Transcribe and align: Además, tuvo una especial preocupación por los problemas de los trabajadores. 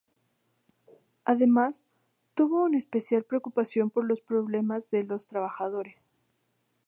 Además, 1.25 1.85
tuvo 2.33 2.63
una 2.63 2.79
especial 2.79 3.21
preocupación 3.23 3.91
por 3.91 4.03
los 4.03 4.19
problemas 4.19 4.89
de 4.89 5.03
los 5.03 5.27
trabajadores. 5.27 6.11